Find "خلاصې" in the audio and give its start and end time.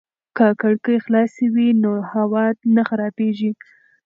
1.05-1.45